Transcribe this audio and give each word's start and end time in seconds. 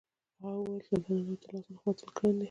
هغه 0.41 0.49
وویل 0.59 0.79
چې 0.85 0.91
دلته 0.95 1.09
ننوتل 1.15 1.53
اسانه 1.57 1.77
خو 1.81 1.87
وتل 1.89 2.09
ګران 2.17 2.33
دي 2.35 2.39